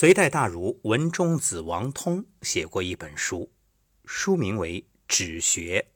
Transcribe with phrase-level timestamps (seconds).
[0.00, 3.52] 隋代大儒文中子王通写过一本书，
[4.06, 5.90] 书名为《止学》，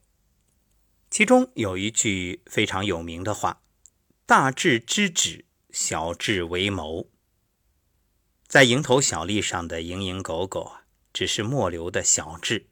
[1.09, 3.63] 其中有一句非常有名的话
[4.27, 7.09] ：“大智知止，小智为谋。”
[8.47, 12.67] 在蝇头小利上的蝇营狗苟啊，只是末流的小智，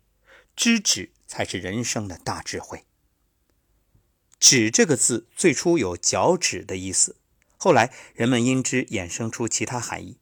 [0.56, 2.86] 知止才是人生的大智慧。
[4.38, 7.18] 止这个字最初有脚趾的意思，
[7.58, 10.20] 后来人们因之衍生出其他含义。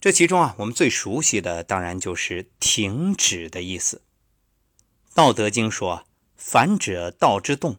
[0.00, 4.00] 这其中啊，我们最熟悉的当然就是停止的意思。
[5.14, 6.06] 《道德经》说
[6.38, 7.76] ：“反者道之动，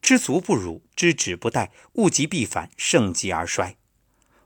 [0.00, 3.72] 知足不辱，知止不殆，物极必反，盛极而衰。”《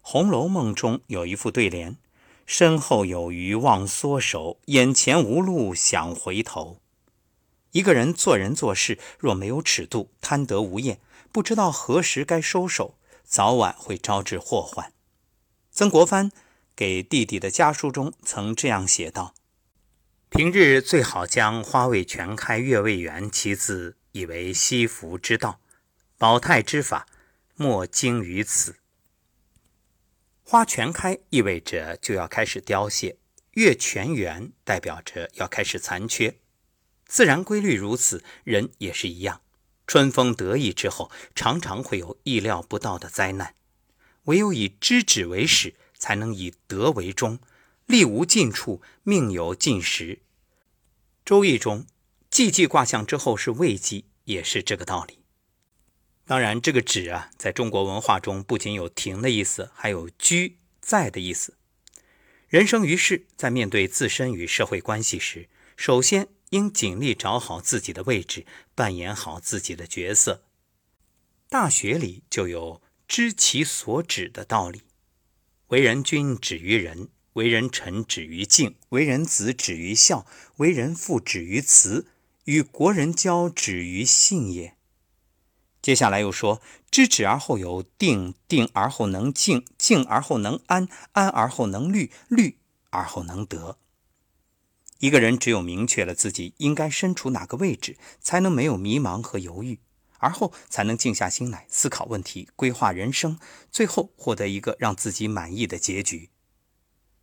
[0.00, 1.98] 红楼梦》中有一副对联
[2.46, 6.80] ：“身后有余忘缩手，眼前无路想回头。”
[7.72, 10.98] 一个人做人做事若没有尺度，贪得无厌，
[11.30, 14.94] 不知道何时该收手，早晚会招致祸患。
[15.70, 16.32] 曾国藩。
[16.74, 19.34] 给弟弟的家书中曾这样写道
[20.30, 25.60] ：“平日最好将花未全开月未圆其字以为惜福之道，
[26.16, 27.06] 保泰之法，
[27.56, 28.76] 莫精于此。
[30.42, 33.16] 花全开意味着就要开始凋谢，
[33.52, 36.38] 月全圆代表着要开始残缺。
[37.06, 39.42] 自然规律如此，人也是一样。
[39.86, 43.54] 春风得意之后，常常会有意料不到的灾难，
[44.24, 47.38] 唯有以知止为始。”才能以德为中，
[47.86, 50.18] 力无尽处，命有尽时。
[51.24, 51.86] 周易中，
[52.28, 55.20] 既济卦象之后是未济，也是这个道理。
[56.26, 61.56] 当然，这个止啊，在中国文化中不仅有停的意思，还有居在的意思。
[62.48, 68.44] 人生于世，在面对自身与社会关系时，首先应尽力找好自己的位置，
[68.74, 70.42] 扮演好自己的角色。
[71.48, 74.82] 大学里就有知其所止的道理。
[75.72, 82.08] 为人君止于仁，为人臣止于敬，为人子止于孝，为人父止于慈，
[82.44, 84.76] 与国人交止于信也。
[85.80, 92.58] 接下来又说：知止而后有定，定而后能静，静而后能安，安而后能虑，虑
[92.90, 93.78] 而后能得。
[94.98, 99.78] 一个人只有明确了自己应该身处哪个位置，才能没有迷茫和犹豫。
[100.22, 103.40] 而后才能静下心来思考问题，规划人生，
[103.72, 106.30] 最后获得一个让自己满意的结局。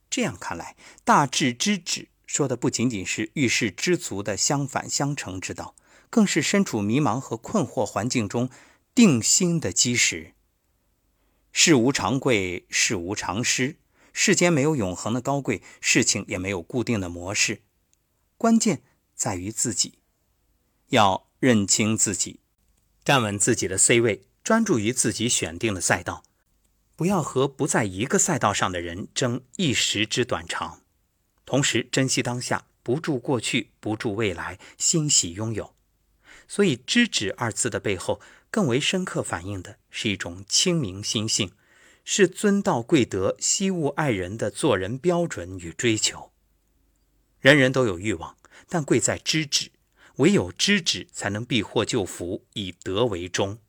[0.09, 5.75] 这样看来，大智之止说的不仅仅是遇事知足的相反相成之道，
[6.09, 8.49] 更是身处迷茫和困惑环境中
[8.93, 10.33] 定心的基石。
[11.53, 13.77] 事无常贵，事无常失，
[14.11, 17.61] 世间没有永恒的高贵，事情也没有固定的模式，
[18.37, 18.81] 关键
[19.15, 19.99] 在于自己，
[20.89, 22.38] 要认清自己。
[23.09, 26.23] 站稳自己的 C 位，专注于自己选定的赛道，
[26.95, 30.83] 不要和不在一个赛道上的人争一时之短长。
[31.43, 35.73] 同时，珍惜当下，不住过去，不住未来，欣喜拥有。
[36.47, 38.21] 所以，“知止”二字的背后，
[38.51, 41.53] 更为深刻反映的是一种清明心性，
[42.05, 46.31] 是尊道贵德、惜物爱人的做人标准与追求。
[47.39, 48.37] 人人都有欲望，
[48.67, 49.71] 但贵在知止。
[50.19, 53.59] 唯有知止，才能避祸救福，以德为中。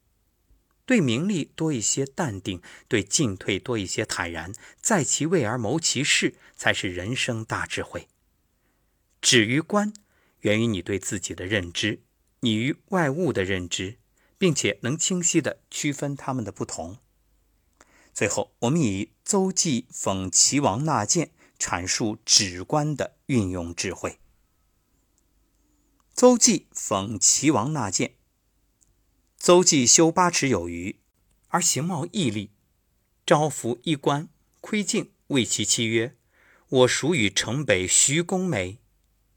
[0.85, 8.09] 对名利多一些淡定，对进退多一些坦然，在其位而谋其事，才是人生大智慧。
[9.21, 9.93] 止于观，
[10.41, 12.01] 源于你对自己的认知，
[12.41, 13.99] 你与外物的认知，
[14.37, 16.99] 并且能清晰地区分它们的不同。
[18.13, 24.19] 最后，我们以邹忌讽齐王纳谏，阐述止观的运用智慧。
[26.21, 28.13] 邹忌讽齐王纳谏。
[29.39, 31.01] 邹忌修八尺有余，
[31.49, 32.51] 而形貌毅力，
[33.25, 34.29] 招服一官，
[34.61, 36.15] 窥镜谓其妻曰
[36.69, 38.81] ：“我孰与城北徐公美？”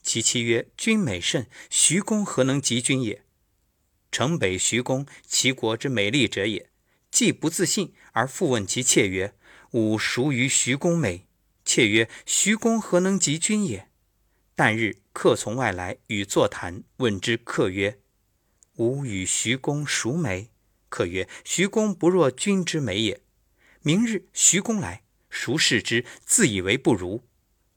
[0.04, 3.24] 其妻曰：“君美甚，徐公何能及君也？”
[4.12, 6.70] 城北徐公，齐国之美丽者也。
[7.10, 9.34] 既不自信，而复问其妾曰
[9.72, 11.28] ：“吾孰于徐公美？”
[11.64, 13.88] 妾曰：“徐公何能及君也？”
[14.58, 16.84] 旦日，客从外来，与坐谈。
[16.98, 18.00] 问之，客曰
[18.78, 20.50] ：“吾与徐公孰美？”
[20.90, 23.22] 客曰：“徐公不若君之美也。”
[23.82, 26.04] 明日，徐公来，孰视之？
[26.26, 27.24] 自以为不如，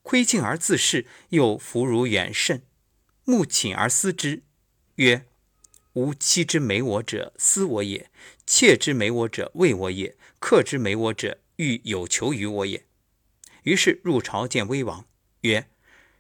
[0.03, 2.63] 窥镜而自视，又弗如远甚。
[3.25, 4.43] 目寝而思之，
[4.97, 5.27] 曰
[5.93, 8.07] ：“吾妻之美我者，思我也；
[8.47, 12.87] 妾之美我者，畏我也；客之美我者，欲有求于我也。”
[13.65, 15.05] 于是入朝见威王，
[15.41, 15.69] 曰：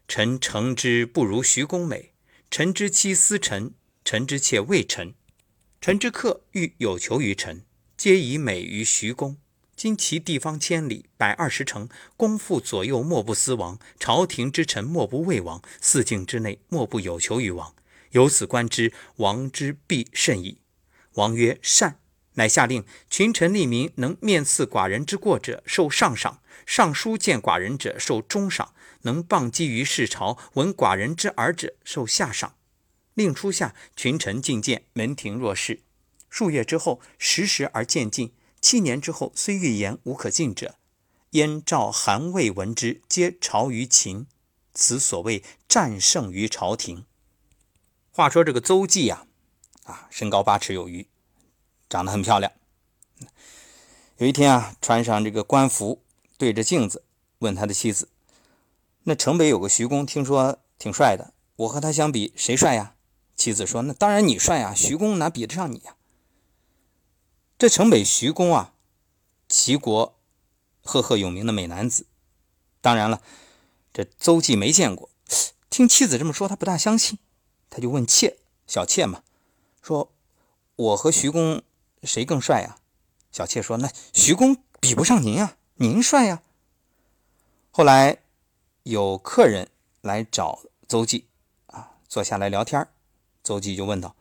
[0.08, 2.12] 臣诚之不如徐公美。
[2.50, 3.74] 臣之妻思臣，
[4.04, 5.14] 臣之妾畏臣，
[5.80, 7.64] 臣之客欲有求于臣，
[7.96, 9.36] 皆以美于徐公。
[9.74, 17.74] 今其地方千里，百二十城，公妇左右莫不思王，朝廷之臣莫不畏王，四境之内莫不有求于王。
[18.12, 20.58] 由此观之，王之必甚矣。
[21.14, 21.98] 王曰：“善。”
[22.36, 28.72] 乃下令群臣吏民能面刺寡人之过者，受上赏；上书见寡人者，受中赏；
[29.02, 32.54] 能谤讥于市朝，闻寡人之耳者，受下赏。
[33.14, 35.80] 令初下，群臣进谏，门庭若市。
[36.28, 38.32] 数月之后，时时而渐进。
[38.60, 40.76] 七年之后，虽欲言，无可进者。
[41.30, 44.26] 燕赵韩魏闻之，皆朝于秦。
[44.74, 47.06] 此所谓战胜于朝廷。
[48.10, 49.26] 话说这个邹忌呀，
[49.84, 51.08] 啊，身高八尺有余。
[51.96, 52.52] 长得很漂亮。
[54.18, 56.02] 有一天啊，穿上这个官服，
[56.36, 57.02] 对着镜子
[57.38, 58.10] 问他的妻子
[59.04, 62.94] ：“那城北有个徐公，听说挺帅的，我和他相比，谁帅呀？”
[63.34, 65.96] 妻子说：“那当然你帅呀，徐公哪比得上你呀？”
[67.58, 68.74] 这城北徐公啊，
[69.48, 70.18] 齐国
[70.82, 72.06] 赫赫有名的美男子。
[72.82, 73.22] 当然了，
[73.94, 75.08] 这邹忌没见过，
[75.70, 77.18] 听妻子这么说，他不大相信，
[77.70, 79.22] 他就问妾，小妾嘛，
[79.80, 80.12] 说
[80.76, 81.62] ：“我和徐公。”
[82.06, 82.78] 谁更帅呀？
[83.32, 86.42] 小妾说：“那徐公比不上您呀，您帅呀。”
[87.70, 88.16] 后来
[88.84, 89.68] 有客人
[90.00, 91.26] 来找邹忌
[91.66, 92.88] 啊，坐下来聊天
[93.42, 94.16] 邹忌就问道：“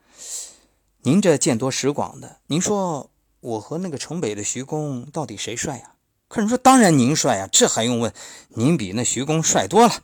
[1.04, 3.10] 您这见多识广的，您说
[3.40, 5.96] 我和那个城北的徐公到底谁帅呀？”
[6.28, 8.14] 客人说：“当然您帅呀，这还用问？
[8.50, 10.04] 您比那徐公帅多了。”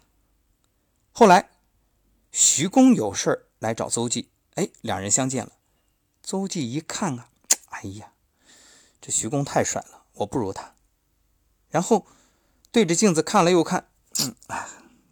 [1.11, 1.49] 后来
[2.31, 5.51] 徐公有事来找邹忌，哎，两人相见了。
[6.23, 7.27] 邹忌一看啊。
[7.83, 8.13] 哎呀，
[9.01, 10.75] 这徐公太帅了，我不如他。
[11.69, 12.05] 然后
[12.71, 13.87] 对着镜子看了又看，
[14.19, 14.35] 嗯，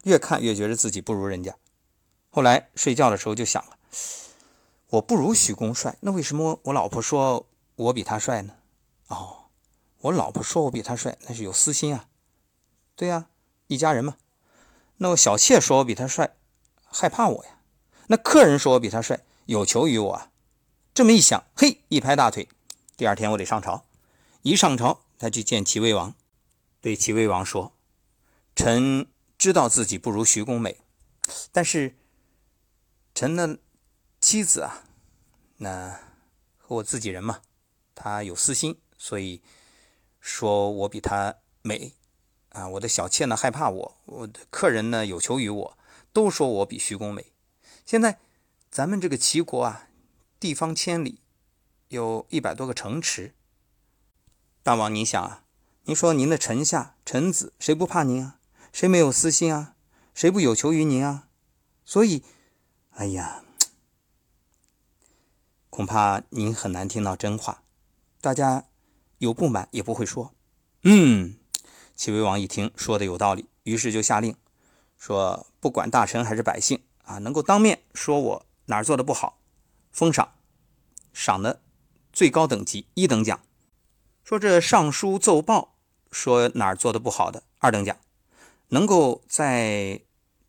[0.04, 1.56] 越看越觉得自己不如人家。
[2.30, 3.78] 后来睡觉的时候就想了，
[4.90, 8.54] 我不如徐公帅，那为什么我老婆说我比他帅呢？
[9.08, 9.46] 哦，
[10.02, 12.06] 我老婆说我比他帅，那是有私心啊。
[12.94, 13.26] 对呀，
[13.66, 14.16] 一家人嘛。
[14.98, 16.36] 那我小妾说我比他帅，
[16.84, 17.58] 害怕我呀。
[18.08, 20.22] 那客人说我比他帅，有求于我。
[20.92, 22.48] 这么一想，嘿，一拍大腿。
[23.00, 23.86] 第二天我得上朝，
[24.42, 26.14] 一上朝，他去见齐威王，
[26.82, 27.72] 对齐威王说
[28.54, 29.06] ：“臣
[29.38, 30.82] 知道自己不如徐公美，
[31.50, 31.96] 但是
[33.14, 33.58] 臣的
[34.20, 34.84] 妻子啊，
[35.56, 35.98] 那
[36.58, 37.40] 和我自己人嘛，
[37.94, 39.40] 他有私心，所以
[40.20, 41.94] 说我比他美
[42.50, 42.68] 啊。
[42.68, 45.78] 我的小妾呢害怕我，我的客人呢有求于我，
[46.12, 47.32] 都说我比徐公美。
[47.86, 48.18] 现在
[48.70, 49.86] 咱们这个齐国啊。”
[50.38, 51.20] 地方千里，
[51.90, 53.34] 有一百多个城池。
[54.62, 55.42] 大王，您想啊，
[55.84, 58.38] 您说您的臣下、臣子谁不怕您啊？
[58.72, 59.74] 谁没有私心啊？
[60.14, 61.26] 谁不有求于您啊？
[61.84, 62.22] 所以，
[62.90, 63.42] 哎呀，
[65.68, 67.64] 恐怕您很难听到真话。
[68.20, 68.66] 大家
[69.18, 70.32] 有不满也不会说。
[70.82, 71.34] 嗯，
[71.96, 74.36] 齐威王一听说的有道理，于是就下令
[74.96, 79.40] 说：不管大臣还是百姓啊，能够当面说我哪儿做的不好。
[79.90, 80.34] 封赏，
[81.12, 81.60] 赏的
[82.12, 83.40] 最高等级一等奖。
[84.24, 85.74] 说这上书奏报，
[86.10, 87.96] 说哪儿做的不好的二等奖。
[88.68, 90.02] 能够在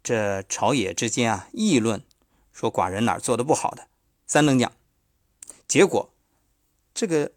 [0.03, 2.03] 这朝野之间啊议论，
[2.51, 3.87] 说寡人哪儿做的不好的
[4.27, 4.71] 三等奖。
[5.67, 6.13] 结果
[6.93, 7.31] 这个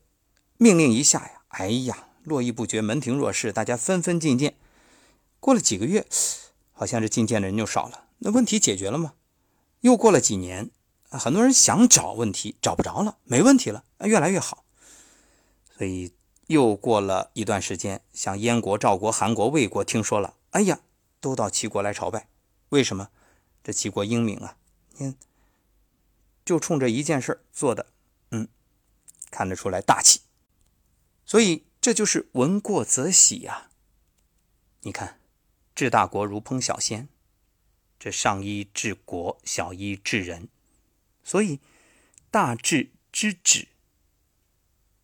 [0.58, 4.54] 命令一下呀，哎呀，络绎不绝，门庭若市，大家纷纷进谏。
[5.40, 6.06] 过了几个月，
[6.72, 8.04] 好像这进谏的人就少了。
[8.18, 9.14] 那问题解决了吗？
[9.80, 10.70] 又过了几年。
[11.18, 14.64] 很多人想找问题找不着了，没问题了，越来越好。
[15.76, 16.12] 所以
[16.46, 20.80] 又过了一段时间，像燕国、赵国、韩国、魏国听说了，哎呀，
[21.20, 22.28] 都到齐国来朝拜。
[22.70, 23.10] 为什么？
[23.62, 24.56] 这齐国英明啊，
[24.98, 25.16] 你
[26.44, 27.86] 就冲这一件事做的，
[28.30, 28.48] 嗯，
[29.30, 30.20] 看得出来大气。
[31.24, 33.70] 所以这就是闻过则喜呀。
[34.82, 35.18] 你看，
[35.74, 37.08] 治大国如烹小鲜，
[37.98, 40.48] 这上医治国，小医治人。
[41.24, 41.58] 所以，
[42.30, 43.68] 大智之止，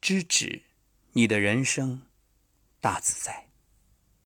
[0.01, 0.63] 知止，
[1.13, 2.03] 你的人生
[2.81, 3.50] 大自在。